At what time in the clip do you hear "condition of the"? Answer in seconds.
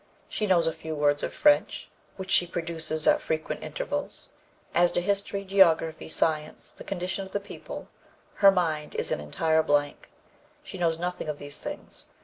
6.83-7.39